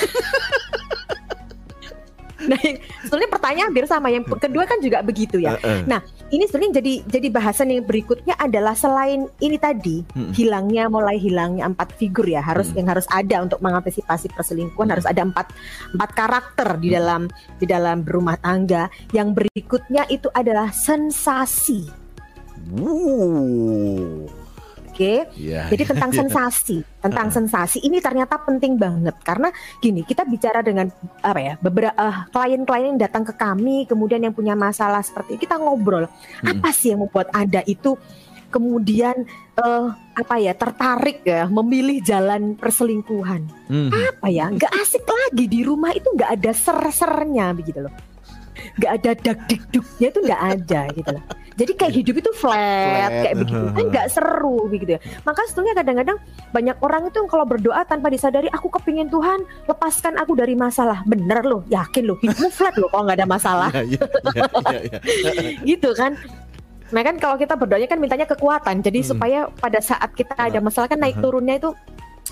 [2.51, 2.59] nah
[3.07, 5.87] sebenarnya pertanyaan hampir sama yang kedua kan juga begitu ya eh.
[6.33, 10.35] ini sebenarnya jadi jadi bahasan yang berikutnya adalah selain ini tadi Mm-mm.
[10.35, 12.79] hilangnya mulai hilangnya empat figur ya harus Mm.
[12.83, 15.53] yang harus ada untuk mengantisipasi perselingkuhan harus ada empat
[15.93, 17.29] empat karakter di dalam
[17.61, 21.85] di dalam berumah tangga yang berikutnya itu adalah sensasi.
[24.93, 25.13] Oke.
[25.41, 29.17] Ya, jadi tentang sensasi tentang sensasi ini ternyata penting banget.
[29.25, 29.49] Karena
[29.81, 30.93] gini kita bicara dengan
[31.25, 36.05] apa ya beberapa klien-klien yang datang ke kami kemudian yang punya masalah seperti kita ngobrol.
[36.05, 36.61] Mm-mm.
[36.61, 37.97] apa sih yang membuat anda itu
[38.53, 39.25] kemudian
[39.57, 43.49] eh, apa ya tertarik ya memilih jalan perselingkuhan?
[43.73, 43.89] Mhm.
[43.89, 47.93] apa ya nggak asik lagi di rumah itu nggak ada ser-sernya begitu loh.
[48.77, 53.11] Nggak ada dak dikduknya itu nggak ada gitu loh jadi kayak hidup itu flat, Flat,
[53.23, 53.65] kayak begitu.
[53.71, 54.99] kan nggak seru begitu ya.
[55.21, 56.17] Maka sebetulnya kadang-kadang
[56.49, 61.05] banyak orang itu yang kalau berdoa tanpa disadari aku kepingin Tuhan lepaskan aku dari masalah.
[61.05, 63.69] Bener loh yakin loh hidupmu flat loh kalau nggak ada masalah.
[63.69, 64.01] Ya, ya,
[64.33, 64.99] ya, ya, ya.
[65.69, 66.17] gitu kan.
[66.89, 69.09] Nah kan kalau kita berdoanya kan mintanya kekuatan, jadi Hmm.
[69.13, 71.73] supaya pada saat kita ada masalah kan naik turunnya itu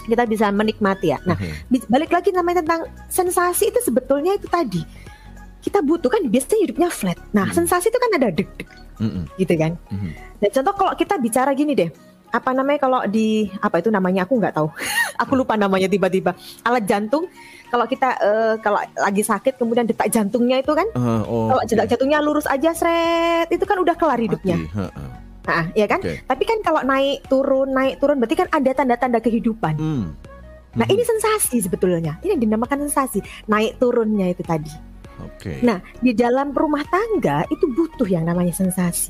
[0.01, 1.21] kita bisa menikmati ya.
[1.25, 1.37] Nah
[1.87, 4.81] balik lagi namanya tentang sensasi itu sebetulnya itu tadi
[5.61, 7.17] kita butuh kan biasanya hidupnya flat.
[7.31, 7.55] Nah Hmm.
[7.55, 9.23] sensasi itu kan ada deg-deg Mm-mm.
[9.35, 9.77] gitu kan.
[9.87, 10.09] Mhm.
[10.37, 11.89] Nah contoh kalau kita bicara gini deh,
[12.27, 14.67] apa namanya kalau di apa itu namanya aku nggak tahu,
[15.21, 17.29] aku lupa namanya tiba-tiba alat jantung.
[17.67, 21.69] Kalau kita eh, kalau lagi sakit kemudian detak jantungnya itu kan Eh, oh, kalau oke.
[21.69, 24.59] detak jantungnya lurus aja seret itu kan udah kelar hidupnya.
[24.59, 25.09] Heeh.
[25.41, 25.97] Nah, ya kan?
[25.97, 26.19] Oke.
[26.21, 29.73] Tapi kan kalau naik turun naik turun berarti kan ada tanda-tanda kehidupan.
[29.73, 30.05] Hmm.
[30.71, 30.93] Nah, Mhm.
[30.93, 32.15] ini sensasi sebetulnya.
[32.21, 34.71] Ini yang dinamakan sensasi, naik turunnya itu tadi.
[35.41, 35.57] Oke.
[35.65, 39.09] Nah, di dalam rumah tangga itu butuh yang namanya sensasi.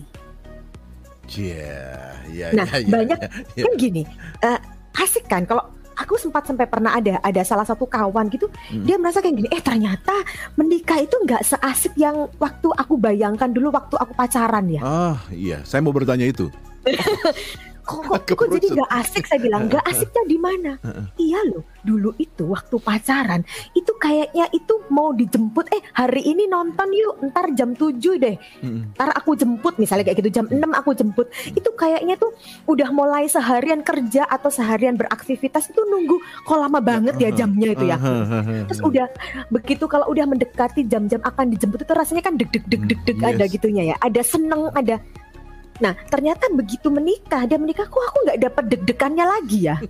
[1.28, 3.63] Yeah, ya, Nah, ya, ya, banyak ya, ya.
[3.67, 4.04] Kan gini,
[4.39, 4.60] eh,
[4.96, 8.84] asik kan kalau aku sempat sampai pernah ada ada salah satu kawan gitu, Hmm.
[8.84, 10.12] dia merasa kayak gini, eh ternyata
[10.56, 14.82] menikah itu nggak seasik yang waktu aku bayangkan dulu waktu aku pacaran ya.
[14.82, 15.63] Ah, iya.
[15.63, 16.48] Saya mau bertanya itu.
[17.86, 19.24] kok, kok, kok jadi nggak asik?
[19.30, 20.72] Saya bilang nggak asiknya di mana?
[21.15, 23.41] Iya loh dulu itu waktu pacaran
[23.74, 25.72] itu kayaknya itu mau dijemput.
[25.74, 28.36] Eh hari ini nonton yuk ntar jam 7 deh.
[28.94, 31.32] Ntar aku jemput misalnya kayak gitu jam 6 aku jemput.
[31.56, 32.36] Itu kayaknya tuh
[32.70, 37.86] udah mulai seharian kerja atau seharian beraktivitas itu nunggu kok lama banget ya jamnya itu
[37.88, 37.98] ya.
[38.70, 39.08] Terus udah
[39.50, 43.17] begitu kalau udah mendekati jam-jam akan dijemput itu rasanya kan deg deg deg deg deg
[43.22, 43.54] Hmm, ada yes.
[43.54, 43.96] gitunya ya.
[44.02, 44.98] Ada seneng ada
[45.82, 49.76] nah ternyata begitu menikah dia menikah kok aku nggak dapat deg-degannya lagi ya?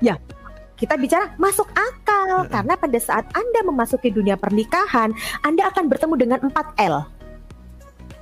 [0.00, 0.16] Ya
[0.76, 2.44] kita bicara masuk akal.
[2.52, 5.08] Karena pada saat anda memasuki dunia pernikahan
[5.40, 6.52] anda akan bertemu dengan 4
[6.84, 6.96] L.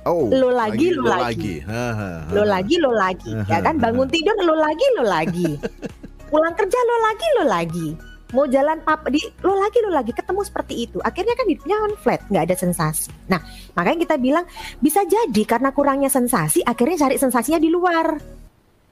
[0.05, 1.65] Oh, Lo lagi, lo lagi.
[1.65, 2.29] Hahaha.
[2.29, 3.81] lo lagi lo lagi ya kan?
[3.81, 5.49] bangun tidur lo lagi lo lagi.
[6.31, 10.41] Pulang kerja lo lagi lo lagi mau jalan pap di lo lagi lo lagi ketemu
[10.43, 10.99] seperti itu.
[10.99, 13.09] Akhirnya kan hidupnya on flat nggak ada sensasi.
[13.31, 13.39] Nah
[13.73, 14.45] makanya kita bilang
[14.83, 18.07] bisa jadi karena kurangnya sensasi akhirnya cari sensasinya di luar.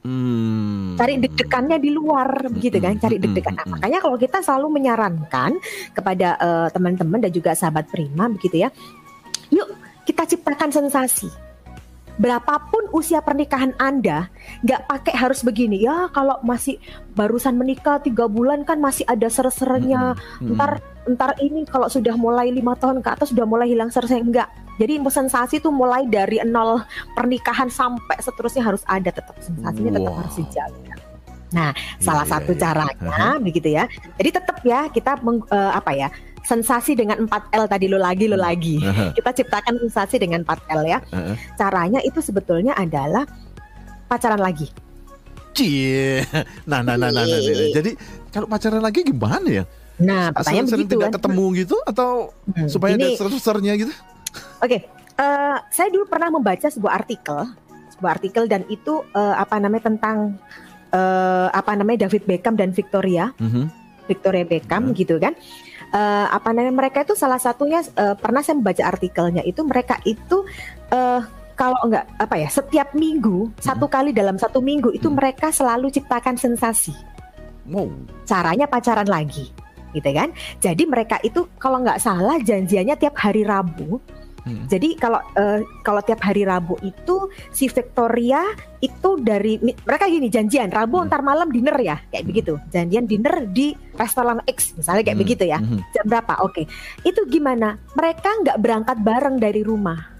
[0.04, 1.00] Hmm.
[1.00, 3.00] cari deg-degannya di luar begitu kan?
[3.00, 3.56] Cari deg-degan.
[3.56, 5.56] Nah, makanya kalau kita selalu menyarankan
[5.96, 8.70] kepada eh, teman-teman dan juga sahabat prima begitu ya
[9.54, 9.70] yuk
[10.04, 11.30] kita ciptakan sensasi
[12.22, 14.30] berapapun usia pernikahan anda
[14.62, 16.78] nggak pakai harus begini ya kalau masih
[17.18, 20.54] barusan menikah tiga bulan kan masih ada ser-sernya Mm-mm.
[20.54, 20.78] ntar
[21.10, 24.48] ntar ini kalau sudah mulai lima tahun ke atas sudah mulai hilang ser enggak
[24.78, 26.82] jadi sensasi itu mulai dari nol
[27.14, 30.20] pernikahan sampai seterusnya harus ada tetap sensasinya tetap Wow.
[30.22, 30.94] harus dijaga
[31.54, 31.70] Nah,
[32.02, 32.60] salah iya, satu iya.
[32.66, 33.86] caranya begitu ya.
[34.18, 36.10] Jadi tetap ya kita meng- eh, apa ya?
[36.44, 38.76] Sensasi dengan 4L tadi lo lagi lo lagi.
[38.84, 41.00] Aha, Kita ciptakan sensasi dengan 4L ya.
[41.10, 41.34] aha.
[41.56, 43.24] Caranya itu sebetulnya adalah
[44.06, 44.68] pacaran lagi.
[45.52, 46.26] Cie.
[46.66, 47.70] Nah, nah, nah, nah, nah, nah, nah.
[47.72, 47.92] Jadi
[48.28, 49.64] kalau pacaran lagi gimana ya?
[49.96, 51.16] Nah, pertanyaan Sering-sering begitu tidak kan.
[51.16, 52.10] ketemu gitu atau
[52.50, 53.94] Hmm, supaya ini- ada seru-serunya gitu?
[54.60, 57.46] Oke, eh, saya dulu pernah membaca sebuah artikel,
[57.94, 60.42] sebuah artikel dan itu eh, apa namanya tentang
[60.90, 63.70] eh, apa namanya David Beckham dan Victoria, Mhm.
[64.04, 64.94] Victoria Beckham Hmm.
[64.94, 65.38] gitu kan.
[65.94, 70.42] Eh, apa namanya mereka itu salah satunya eh, pernah saya membaca artikelnya itu mereka itu
[70.90, 71.22] eh,
[71.54, 75.22] kalau enggak apa ya setiap minggu satu kali dalam satu minggu itu Hmm.
[75.22, 76.98] mereka selalu ciptakan sensasi.
[77.70, 77.94] Wow.
[78.26, 79.54] Caranya pacaran lagi,
[79.94, 80.34] gitu kan?
[80.58, 84.02] Jadi mereka itu kalau nggak salah janjiannya tiap hari Rabu.
[84.44, 84.68] Hmm.
[84.68, 88.44] Jadi kalau eh, kalau tiap hari Rabu itu si Victoria
[88.84, 91.08] itu dari mereka gini janjian Rabu Hmm.
[91.08, 95.24] ntar malam dinner ya kayak begitu janjian dinner di restoran X misalnya kayak Hmm.
[95.24, 95.80] begitu ya Mhm.
[95.96, 96.68] jam berapa oke
[97.02, 100.12] itu gimana mereka nggak berangkat bareng dari rumah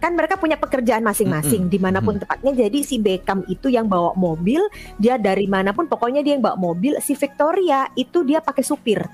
[0.00, 1.72] kan mereka punya pekerjaan masing-masing Mm-mm.
[1.72, 4.64] di mana pun tepatnya jadi si Beckham itu yang bawa mobil
[4.96, 9.04] dia dari mana pun pokoknya dia yang bawa mobil si Victoria itu dia pakai supir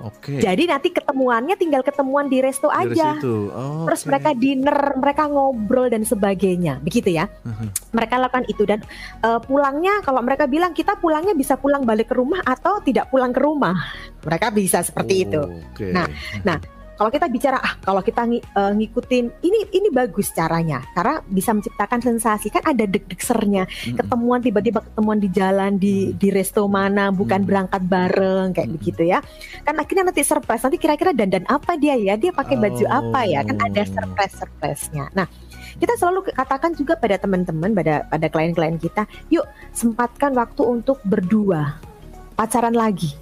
[0.00, 0.40] Oke.
[0.40, 3.20] jadi nanti ketemuannya tinggal ketemuan di resto Dari aja.
[3.20, 4.08] Oh, terus oke.
[4.08, 7.28] mereka dinner, mereka ngobrol dan sebagainya, begitu ya.
[7.44, 7.92] Mhm.
[7.92, 8.80] Mereka lakukan itu dan
[9.20, 13.30] eh, pulangnya kalau mereka bilang kita pulangnya bisa pulang balik ke rumah atau tidak pulang
[13.30, 13.76] ke rumah,
[14.24, 15.40] mereka bisa seperti itu.
[15.40, 15.92] Oke.
[15.92, 16.08] Nah,
[16.44, 16.56] nah,
[17.00, 20.84] Kalau kita bicara ah kalau kita ngi- eh, ngikutin ini ini bagus caranya.
[20.92, 22.52] Karena bisa menciptakan sensasi.
[22.52, 23.96] Kan ada deg-degsernya Mm-mm.
[23.96, 27.48] ketemuan tiba-tiba ketemuan di jalan di di resto mana bukan Hmm.
[27.48, 28.76] berangkat bareng kayak Hmm.
[28.76, 29.24] begitu ya.
[29.64, 30.60] Kan akhirnya nanti surprise.
[30.60, 32.20] Nanti kira-kira dandan apa dia ya?
[32.20, 33.40] Dia pakai baju apa ya?
[33.42, 33.88] Kan ada Oh.
[33.88, 35.24] surprise surprise-nya nah
[35.80, 41.80] kita selalu katakan juga pada teman-teman pada pada klien-klien kita yuk sempatkan waktu untuk berdua.
[42.36, 43.16] Pacaran lagi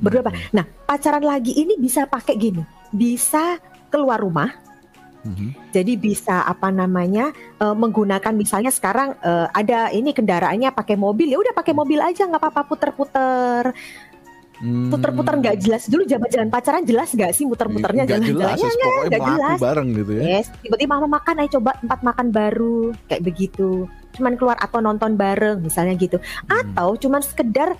[0.00, 4.50] berdua apa nah pacaran lagi ini bisa pakai gini bisa keluar rumah
[5.20, 5.52] Mhm.
[5.68, 11.36] jadi bisa apa namanya eh, menggunakan misalnya sekarang eh, ada ini kendaraannya pakai mobil ya
[11.36, 13.76] udah pakai mobil aja nggak apa-apa puter-puter
[14.56, 14.92] Hmm.
[14.92, 18.60] puter-puter nggak jelas dulu jaman-jaman pacaran jelas nggak sih muter-muternya Nggak jelas,
[19.08, 19.56] nggak jelas.
[19.58, 20.22] bareng gitu ya.
[20.36, 25.16] yes tiba-tiba mama makan ayo coba tempat makan baru kayak begitu cuman keluar atau nonton
[25.16, 26.60] bareng misalnya gitu Hmm.
[26.60, 27.72] atau cuman sekedar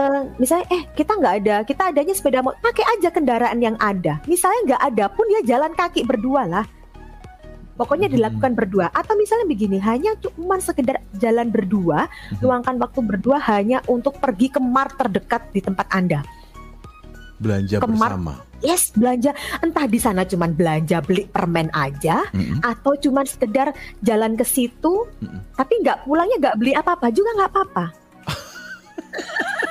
[0.00, 4.16] eh, misalnya eh kita nggak ada kita adanya sepeda motor pakai aja kendaraan yang ada
[4.24, 6.64] misalnya nggak ada pun ya jalan kaki berdua lah
[7.76, 8.16] pokoknya Hmm.
[8.18, 12.40] dilakukan berdua atau misalnya begini hanya cuma sekedar jalan berdua Hmm.
[12.40, 16.20] luangkan waktu berdua hanya untuk pergi ke mart terdekat di tempat anda
[17.36, 18.34] belanja Kemar- bersama.
[18.60, 22.60] yes belanja entah di sana cuman belanja beli permen aja Mm-mm.
[22.60, 25.40] atau cuman sekedar jalan ke situ Mm-mm.
[25.54, 27.84] tapi nggak pulangnya nggak beli apa-apa juga nggak apa-apa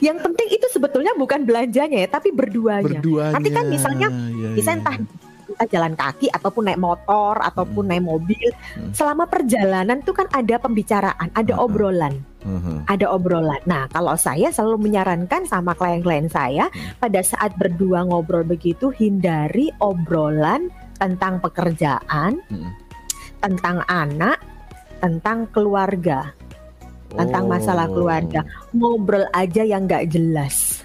[0.00, 3.34] yang penting itu sebetulnya bukan belanjanya ya tapi berduanya Berduanya.
[3.34, 5.04] Nanti kan misalnya- ya, bisa ya, entah ya.
[5.48, 7.90] entah jalan kaki ataupun naik motor ataupun Mm.
[7.90, 8.92] naik mobil Mm.
[8.92, 11.64] selama perjalanan itu kan ada pembicaraan ada Mm-mm.
[11.64, 12.84] obrolan Mhm.
[12.86, 16.94] ada obrolan nah kalau saya selalu menyarankan sama klien-klien saya Hmm.
[16.96, 22.70] pada saat berdua ngobrol begitu hindari obrolan tentang pekerjaan Mm-mm.
[23.38, 24.38] tentang anak
[24.98, 26.36] tentang keluarga
[27.10, 27.94] tentang masalah Oh.
[27.94, 28.40] keluarga.
[28.70, 30.84] ngobrol aja yang nggak jelas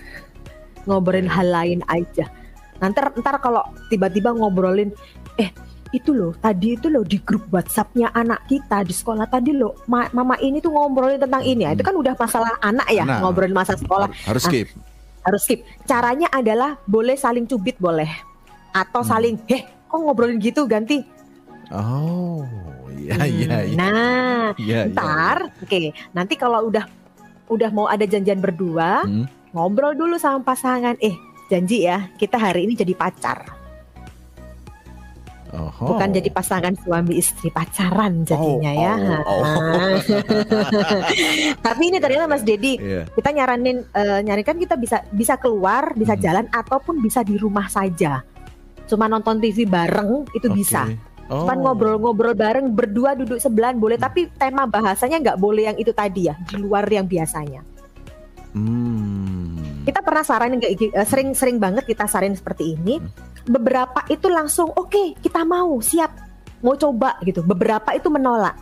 [0.83, 1.33] ngobrolin Oke.
[1.33, 2.25] hal lain aja
[2.77, 4.91] nanti ntar kalau tiba-tiba ngobrolin
[5.35, 5.51] eh
[5.89, 10.09] itu loh tadi itu loh di grup WhatsAppnya anak kita di sekolah tadi loh ma-
[10.09, 11.73] mama ini tuh ngobrolin tentang ini Hmm.
[11.73, 13.19] itu kan udah masalah anak ya Anak.
[13.21, 14.49] ngobrolin masa sekolah Har- harus Ah.
[14.49, 14.67] skip.
[15.21, 18.09] harus skip caranya adalah boleh saling cubit boleh
[18.71, 19.09] atau Hmm.
[19.09, 21.03] saling heh kok ngobrolin gitu ganti
[21.69, 22.43] Oh,
[23.03, 23.75] iya Hmm, iya iya.
[23.75, 25.79] nah Iya, iya, ntar oke
[26.11, 26.85] nanti kalau udah
[27.45, 29.25] udah mau ada janjian berdua Hmm.
[29.51, 31.13] ngobrol dulu sama pasangan eh
[31.45, 33.43] janji ya kita hari ini jadi pacar
[35.53, 35.85] Oho.
[35.85, 39.93] bukan jadi pasangan suami istri pacaran jadinya Oh, ya oh, oh.
[41.65, 43.05] tapi ini ternyata Mas Dedi Iya.
[43.11, 46.23] kita nyaranin eh, nyarikan kita bisa bisa keluar bisa Hmm.
[46.23, 48.25] jalan ataupun bisa di rumah saja
[48.83, 50.57] cuma nonton TV bareng itu Oke.
[50.57, 50.89] bisa
[51.25, 51.43] Oh.
[51.43, 54.05] Cuman ngobrol-ngobrol bareng berdua duduk sebelahan boleh Hmm.
[54.05, 57.63] tapi tema bahasanya nggak boleh yang itu tadi ya di luar yang biasanya
[58.53, 59.57] Hmm.
[59.81, 63.01] kita pernah saranin kayak gi- eh, sering-sering banget kita saranin seperti ini
[63.43, 66.11] beberapa itu langsung oke kita mau siap
[66.59, 68.53] mau coba gitu beberapa itu menolak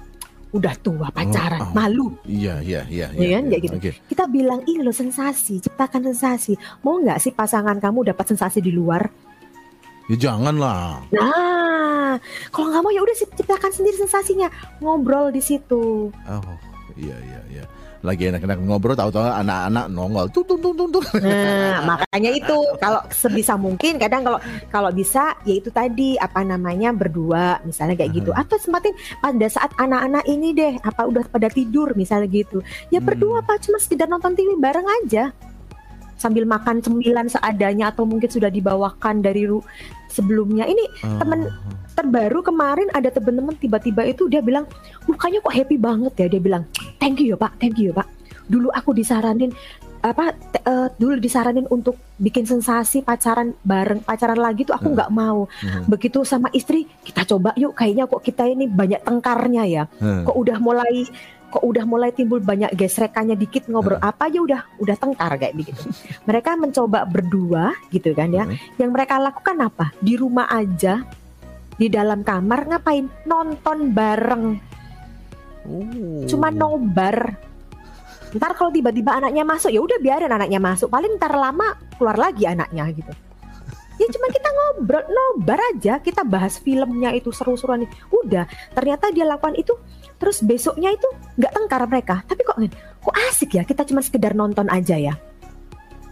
[0.51, 1.71] udah tua pacaran oh.
[1.71, 3.07] malu Iya iya iya.
[3.09, 3.75] Iya kan, kayak gitu.
[3.77, 3.91] Oke.
[4.05, 8.69] kita bilang ini loh sensasi ciptakan sensasi mau nggak sih pasangan kamu dapat sensasi di
[8.69, 9.07] luar
[10.11, 10.99] Ya jangan lah.
[11.15, 12.19] Nah,
[12.51, 14.51] kalau nggak mau ya udah ciptakan sendiri sensasinya,
[14.83, 16.11] ngobrol di situ.
[16.11, 16.55] Oh,
[16.99, 17.63] iya iya iya.
[18.03, 20.27] Lagi enak-enak ngobrol tahu-tahu anak-anak nongol.
[20.35, 22.57] Tuh tuh tuh tuh nah makanya itu.
[22.75, 28.11] Kalau sebisa mungkin kadang kalau kalau bisa ya itu tadi apa namanya berdua misalnya kayak
[28.11, 28.35] gitu.
[28.35, 28.91] Atau sempatin
[29.23, 32.59] pada saat anak-anak ini deh apa udah pada tidur misalnya gitu.
[32.91, 33.07] Ya hmm.
[33.07, 35.31] berdua apa cuma sekedar nonton TV bareng aja.
[36.19, 39.45] Sambil makan cemilan seadanya atau mungkin sudah dibawakan dari
[40.11, 41.17] sebelumnya ini uh.
[41.17, 41.47] temen
[41.95, 44.67] terbaru kemarin ada temen-temen tiba-tiba itu dia bilang
[45.07, 46.63] mukanya kok happy banget ya dia bilang
[46.99, 48.07] thank you ya pak thank you ya pak
[48.51, 49.55] dulu aku disaranin
[50.01, 50.33] apa
[50.65, 54.95] uh, dulu disaranin untuk bikin sensasi pacaran bareng pacaran lagi tuh aku hmm.
[54.97, 55.21] nggak hmm.
[55.21, 55.85] mau hmm.
[55.85, 60.25] begitu sama istri kita coba yuk kayaknya kok kita ini banyak tengkarnya ya hmm.
[60.25, 61.05] kok udah mulai
[61.51, 64.07] kok udah mulai timbul banyak gesrekannya dikit ngobrol hmm.
[64.07, 65.83] apa aja udah udah tengkar kayak begitu
[66.23, 68.79] mereka mencoba berdua gitu kan ya hmm.
[68.79, 71.03] yang mereka lakukan apa di rumah aja
[71.81, 73.09] di dalam kamar ngapain?
[73.25, 74.45] Nonton bareng.
[75.65, 76.25] Oh.
[76.29, 77.33] Cuma nobar.
[78.37, 80.93] Ntar kalau tiba-tiba anaknya masuk, ya udah biarin anaknya masuk.
[80.93, 83.09] Paling ntar lama keluar lagi anaknya gitu.
[83.99, 85.99] Ya cuma kita ngobrol, nobar aja.
[85.99, 87.85] Kita bahas filmnya itu seru-seruan.
[88.09, 89.75] Udah, ternyata dia lakukan itu.
[90.17, 92.15] Terus besoknya itu nggak tengkar mereka.
[92.25, 92.57] Tapi kok
[93.01, 93.63] kok asik ya?
[93.65, 95.13] Kita cuma sekedar nonton aja ya.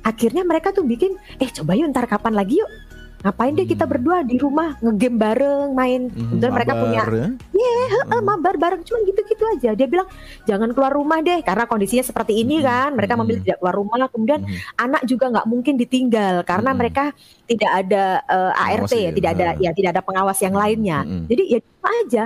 [0.01, 2.71] Akhirnya mereka tuh bikin, eh coba yuk ntar kapan lagi yuk
[3.19, 3.91] ngapain deh kita hmm.
[3.91, 8.23] berdua di rumah ngegame bareng main hmm, dan mereka punya ya yeah, hmm.
[8.23, 10.07] mabar bareng cuman gitu-gitu aja dia bilang
[10.47, 12.65] jangan keluar rumah deh karena kondisinya seperti ini hmm.
[12.65, 13.21] kan mereka hmm.
[13.27, 14.79] memilih tidak keluar rumah kemudian hmm.
[14.79, 16.79] anak juga nggak mungkin ditinggal karena hmm.
[16.79, 17.03] mereka
[17.43, 21.27] tidak ada uh, ART ya, tidak ada ya tidak ada pengawas yang lainnya hmm.
[21.27, 22.25] jadi ya aja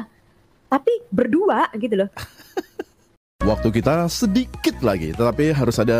[0.69, 2.09] tapi berdua gitu loh
[3.43, 5.99] Waktu kita sedikit lagi, tetapi harus ada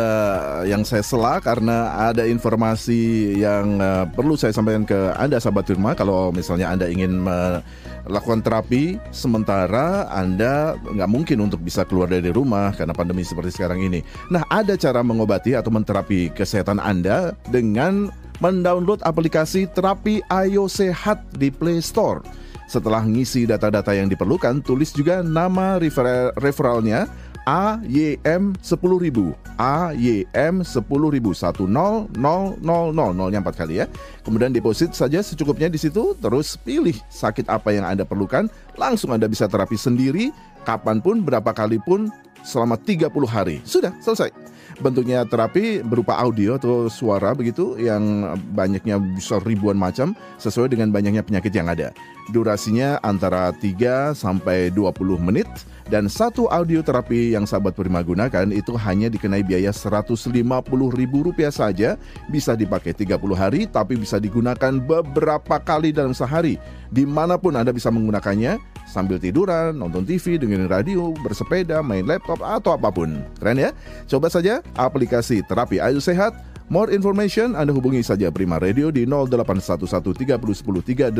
[0.64, 5.92] yang saya sela karena ada informasi yang uh, perlu saya sampaikan ke Anda sahabat Firma
[5.92, 12.72] kalau misalnya Anda ingin melakukan terapi sementara Anda nggak mungkin untuk bisa keluar dari rumah
[12.72, 14.00] karena pandemi seperti sekarang ini.
[14.32, 18.08] Nah, ada cara mengobati atau menterapi kesehatan Anda dengan
[18.40, 22.24] mendownload aplikasi terapi Ayo Sehat di Play Store.
[22.64, 27.04] Setelah ngisi data-data yang diperlukan, tulis juga nama refer referralnya
[27.44, 33.86] AYM 10.000 AYM 10.000 10 0 0 0 0 nya 4 kali ya.
[34.24, 36.16] Kemudian deposit saja secukupnya di situ.
[36.18, 38.48] Terus pilih sakit apa yang Anda perlukan.
[38.80, 40.32] Langsung Anda bisa terapi sendiri.
[40.64, 42.08] Kapan pun berapa kali pun
[42.40, 43.60] selama 30 hari.
[43.64, 44.43] Sudah selesai
[44.80, 51.22] bentuknya terapi berupa audio atau suara begitu yang banyaknya bisa ribuan macam sesuai dengan banyaknya
[51.22, 51.94] penyakit yang ada.
[52.32, 55.46] Durasinya antara 3 sampai 20 menit
[55.92, 62.00] dan satu audio terapi yang sahabat Prima gunakan itu hanya dikenai biaya Rp150.000 saja,
[62.32, 66.56] bisa dipakai 30 hari tapi bisa digunakan beberapa kali dalam sehari.
[66.88, 72.38] Di mana pun Anda bisa menggunakannya, sambil tiduran, nonton TV, dengerin radio, bersepeda, main laptop,
[72.38, 73.18] atau apa pun.
[73.42, 73.74] Keren ya?
[74.06, 81.12] Coba saja aplikasi Terapi Ayu Sehat More information Anda hubungi saja Prima Radio di 0811301038.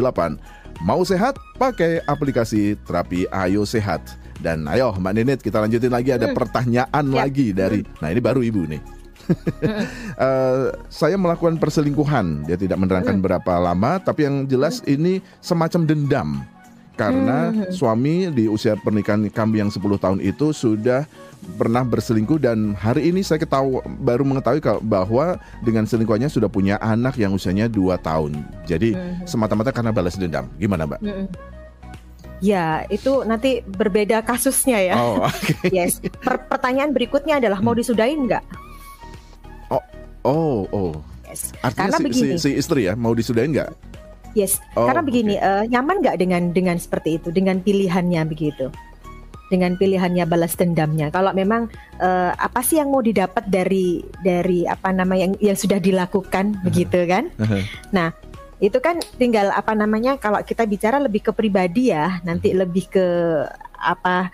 [0.81, 1.37] Mau sehat?
[1.61, 4.01] Pakai aplikasi Terapi Ayo Sehat.
[4.41, 6.37] Dan ayo Mbak Nenet kita lanjutin lagi ada hmm.
[6.37, 7.15] pertanyaan ya.
[7.15, 8.81] lagi dari Nah, ini baru Ibu nih.
[10.17, 10.73] uh,
[11.05, 12.49] saya melakukan perselingkuhan.
[12.49, 13.25] Dia tidak menerangkan hmm.
[13.25, 14.97] berapa lama, tapi yang jelas hmm.
[14.97, 16.41] ini semacam dendam
[16.95, 17.75] karena hmm.
[17.75, 21.07] suami di usia pernikahan kami yang 10 tahun itu sudah
[21.59, 27.19] pernah berselingkuh dan hari ini saya ketahu baru mengetahui bahwa dengan selingkuhannya sudah punya anak
[27.21, 28.47] yang usianya 2 tahun.
[28.65, 29.27] Jadi hmm.
[29.29, 30.49] semata-mata karena balas dendam.
[30.57, 31.01] Gimana, Mbak?
[31.03, 31.27] Hmm.
[32.43, 34.95] Ya, itu nanti berbeda kasusnya ya.
[35.01, 35.73] Oh, okay.
[35.73, 35.99] yes.
[36.03, 37.81] Per pertanyaan berikutnya adalah mau hmm.
[37.83, 38.45] disudahin nggak?
[39.73, 39.85] Oh,
[40.27, 40.93] oh, oh.
[41.25, 41.51] Yes.
[41.67, 42.33] Artinya Karena si, begini.
[42.39, 43.71] Si, si istri ya mau disudahin nggak?
[44.35, 45.47] Yes, oh, karena begini, okay.
[45.47, 48.67] uh, eh, nyaman nggak dengan dengan seperti itu, dengan pilihannya begitu,
[49.47, 51.15] dengan pilihannya balas dendamnya.
[51.15, 51.71] Kalau memang
[52.03, 56.55] uh, apa sih yang mau didapat dari dari apa nama yang yang sudah dilakukan uh
[56.59, 56.65] -huh.
[56.67, 57.31] begitu kan?
[57.39, 57.63] Uh -huh.
[57.95, 58.09] Nah,
[58.59, 62.61] itu kan tinggal apa namanya kalau kita bicara lebih ke pribadi ya, nanti uh -huh.
[62.67, 63.07] lebih ke
[63.85, 64.33] apa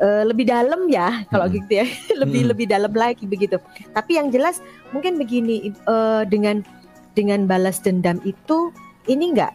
[0.00, 1.86] uh, lebih dalam ya kalau gitu ya,
[2.24, 3.60] lebih lebih dalam lagi begitu.
[3.92, 6.64] Tapi yang jelas mungkin begini uh, dengan
[7.12, 8.74] dengan balas dendam itu
[9.08, 9.52] ini enggak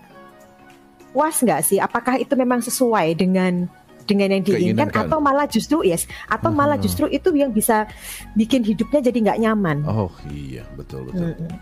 [1.09, 1.77] puas nggak sih?
[1.81, 3.65] Apakah itu memang sesuai dengan
[4.09, 6.85] dengan yang diinginkan atau malah justru yes atau malah hmm.
[6.85, 7.85] justru itu yang bisa
[8.33, 9.77] bikin hidupnya jadi nggak nyaman?
[9.85, 11.37] Oh iya betul betul.
[11.37, 11.57] Hmm.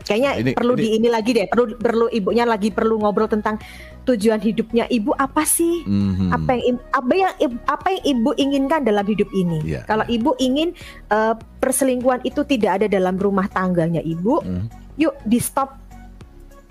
[0.00, 3.60] Kayaknya ini, perlu ini, di ini lagi deh perlu perlu ibunya lagi perlu ngobrol tentang
[4.08, 5.86] tujuan hidupnya ibu apa sih?
[5.86, 6.28] Mm-hmm.
[6.34, 7.32] Apa yang apa yang
[7.68, 9.60] apa yang ibu inginkan dalam hidup ini?
[9.62, 10.16] Yeah, Kalau yeah.
[10.18, 10.74] ibu ingin
[11.14, 14.98] uh, perselingkuhan itu tidak ada dalam rumah tangganya ibu, mm.
[14.98, 15.78] yuk di stop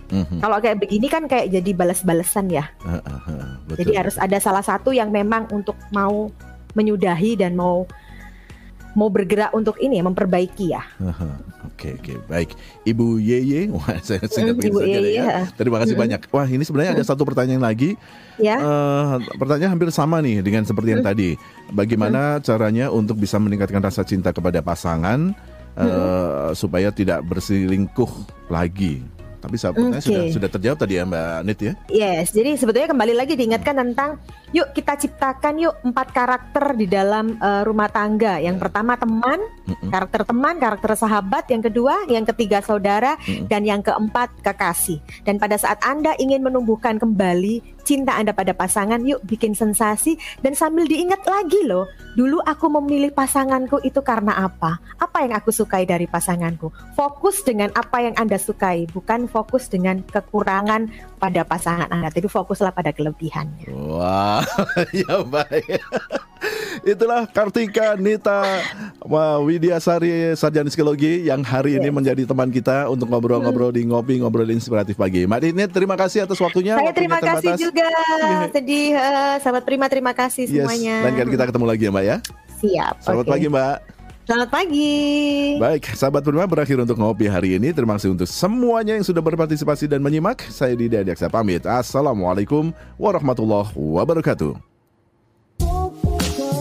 [0.10, 0.40] Mm-hmm.
[0.42, 2.66] Kalau kayak begini kan kayak jadi balas-balesan ya.
[2.82, 3.86] Uh, uh, uh, betul.
[3.86, 6.34] Jadi harus ada salah satu yang memang untuk mau
[6.74, 7.86] menyudahi dan mau
[8.98, 10.82] mau bergerak untuk ini memperbaiki ya.
[11.70, 12.58] Oke oke baik
[12.90, 15.46] Ibu Yeye, wah saya singkat mm, Ibu Yeye, ya.
[15.54, 16.02] Terima kasih mm.
[16.02, 16.22] banyak.
[16.34, 17.94] Wah ini sebenarnya ada satu pertanyaan lagi.
[18.42, 18.58] Ya.
[18.58, 21.10] Uh, pertanyaan hampir sama nih dengan seperti yang mm.
[21.10, 21.30] tadi.
[21.70, 22.44] Bagaimana mm.
[22.44, 25.38] caranya untuk bisa meningkatkan rasa cinta kepada pasangan
[25.78, 28.10] uh, supaya tidak berselingkuh
[28.50, 29.19] lagi?
[29.40, 30.06] Tapi sahabatnya okay.
[30.06, 31.74] sudah sudah terjawab tadi ya Mbak Nit ya.
[31.88, 34.20] Yes, jadi sebetulnya kembali lagi diingatkan tentang
[34.52, 38.42] yuk kita ciptakan yuk empat karakter di dalam uh, rumah tangga.
[38.42, 39.90] Yang pertama teman, mm-hmm.
[39.90, 41.46] karakter teman, karakter sahabat.
[41.50, 43.46] Yang kedua, yang ketiga saudara, mm-hmm.
[43.50, 45.02] dan yang keempat kekasih.
[45.24, 50.14] Dan pada saat Anda ingin menumbuhkan kembali cinta Anda pada pasangan, yuk bikin sensasi
[50.46, 54.78] dan sambil diingat lagi loh, dulu aku memilih pasanganku itu karena apa?
[55.02, 56.70] Apa yang aku sukai dari pasanganku?
[56.94, 60.86] Fokus dengan apa yang Anda sukai, bukan fokus dengan kekurangan
[61.18, 63.74] pada pasangan Anda, tapi fokuslah pada kelebihannya.
[63.74, 64.39] Wah,
[65.06, 65.80] ya baik.
[66.96, 68.64] Itulah Kartika Nita
[69.44, 74.96] Widyasari Sarjana Psikologi yang hari ini menjadi teman kita untuk ngobrol-ngobrol di ngopi ngobrol inspiratif
[74.96, 75.28] pagi.
[75.28, 76.80] Mbak Nita, terima kasih atas waktunya.
[76.80, 77.90] Saya terima kasih juga.
[78.56, 80.64] Sedih, uh, sahabat Prima terima kasih yes.
[80.64, 81.12] semuanya.
[81.12, 82.18] Dan kita ketemu lagi ya Mbak ya.
[82.60, 82.94] Siap.
[83.04, 83.34] Selamat okay.
[83.36, 83.99] pagi Mbak.
[84.30, 85.58] Selamat pagi.
[85.58, 87.74] Baik, sahabat Prima berakhir untuk ngopi hari ini.
[87.74, 90.46] Terima kasih untuk semuanya yang sudah berpartisipasi dan menyimak.
[90.54, 91.66] Saya Didi Adiaksa pamit.
[91.66, 92.70] Assalamualaikum
[93.02, 94.54] warahmatullahi wabarakatuh.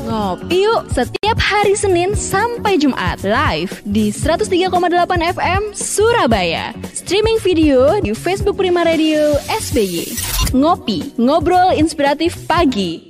[0.08, 6.72] Ngopi yuk setiap hari Senin sampai Jumat live di 103,8 FM Surabaya.
[6.96, 10.08] Streaming video di Facebook Prima Radio SBY.
[10.56, 13.07] Ngopi, ngobrol inspiratif pagi.